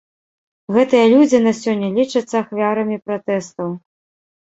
Гэтыя 0.77 1.05
людзі 1.13 1.43
на 1.45 1.53
сёння 1.61 1.89
лічацца 2.01 2.35
ахвярамі 2.43 3.01
пратэстаў. 3.07 3.81